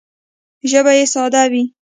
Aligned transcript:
ژبه 0.71 0.91
یې 0.99 1.05
ساده 1.13 1.43
وي 1.51 1.63